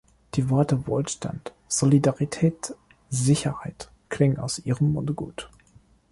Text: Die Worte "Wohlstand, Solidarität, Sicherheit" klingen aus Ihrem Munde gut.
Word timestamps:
Die 0.33 0.49
Worte 0.49 0.87
"Wohlstand, 0.87 1.53
Solidarität, 1.67 2.73
Sicherheit" 3.11 3.91
klingen 4.09 4.39
aus 4.39 4.57
Ihrem 4.57 4.93
Munde 4.93 5.13
gut. 5.13 5.47